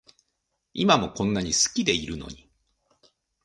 [0.73, 2.49] 今もこんなに好きでいるのに